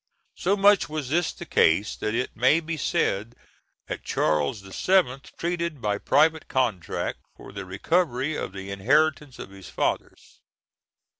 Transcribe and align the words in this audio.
So 0.35 0.57
much 0.57 0.89
was 0.89 1.09
this 1.09 1.31
the 1.31 1.45
case 1.45 1.95
that 1.95 2.15
it 2.15 2.35
may 2.35 2.59
be 2.59 2.75
said 2.75 3.35
that 3.85 4.03
Charles 4.03 4.61
VII. 4.61 5.19
treated 5.37 5.79
by 5.79 5.99
private 5.99 6.47
contract 6.47 7.19
for 7.37 7.51
the 7.51 7.65
recovery 7.65 8.35
of 8.35 8.51
the 8.51 8.71
inheritances 8.71 9.37
of 9.37 9.51
his 9.51 9.69
fathers. 9.69 10.39